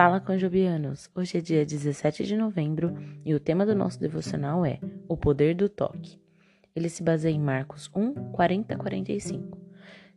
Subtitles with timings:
[0.00, 1.10] Fala com Jobianos!
[1.14, 5.54] Hoje é dia 17 de novembro e o tema do nosso devocional é O Poder
[5.54, 6.18] do Toque.
[6.74, 9.58] Ele se baseia em Marcos 1, 40 45.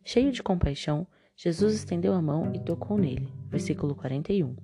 [0.01, 1.05] Cheio de compaixão,
[1.36, 3.27] Jesus estendeu a mão e tocou nele.
[3.50, 4.55] Versículo 41.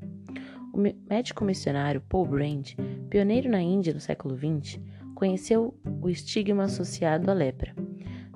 [0.73, 0.77] O
[1.09, 2.75] médico missionário Paul Brand,
[3.09, 4.79] pioneiro na Índia no século XX,
[5.15, 7.75] conheceu o estigma associado à lepra.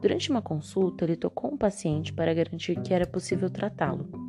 [0.02, 4.23] Durante uma consulta, ele tocou um paciente para garantir que era possível tratá-lo.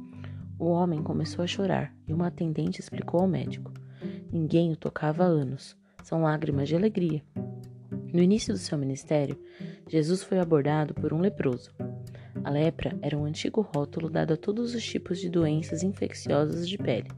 [0.59, 3.73] O homem começou a chorar e uma atendente explicou ao médico:
[4.33, 5.77] Ninguém o tocava há anos.
[6.03, 7.23] São lágrimas de alegria.
[8.13, 9.37] No início do seu ministério,
[9.89, 11.73] Jesus foi abordado por um leproso.
[12.45, 16.79] A lepra era um antigo rótulo dado a todos os tipos de doenças infecciosas de
[16.79, 17.09] pele.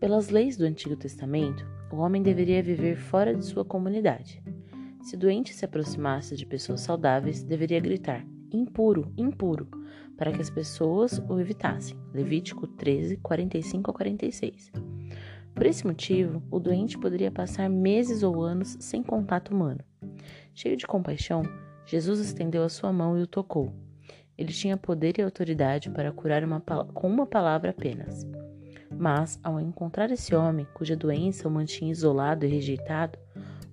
[0.00, 4.42] Pelas leis do Antigo Testamento, o homem deveria viver fora de sua comunidade.
[5.02, 9.68] Se doente se aproximasse de pessoas saudáveis, deveria gritar: impuro, impuro,
[10.16, 11.96] para que as pessoas o evitassem.
[12.12, 14.72] Levítico 13, 45 a 46.
[15.54, 19.80] Por esse motivo, o doente poderia passar meses ou anos sem contato humano.
[20.54, 21.42] Cheio de compaixão,
[21.84, 23.72] Jesus estendeu a sua mão e o tocou.
[24.36, 28.24] Ele tinha poder e autoridade para curar uma, com uma palavra apenas.
[28.96, 33.18] Mas, ao encontrar esse homem, cuja doença o mantinha isolado e rejeitado,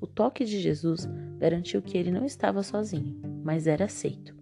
[0.01, 1.07] o toque de Jesus
[1.37, 4.34] garantiu que ele não estava sozinho, mas era aceito.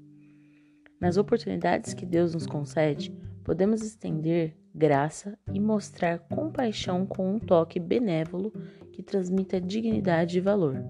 [1.04, 7.78] Nas oportunidades que Deus nos concede, podemos estender graça e mostrar compaixão com um toque
[7.78, 8.54] benévolo
[8.90, 10.82] que transmita dignidade e valor.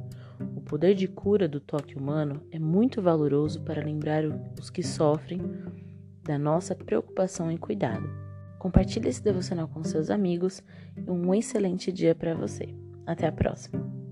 [0.55, 4.23] O poder de cura do toque humano é muito valoroso para lembrar
[4.59, 5.41] os que sofrem
[6.23, 8.07] da nossa preocupação e cuidado.
[8.59, 10.61] Compartilhe esse devocional com seus amigos
[10.95, 12.69] e um excelente dia para você.
[13.03, 14.02] Até a próxima!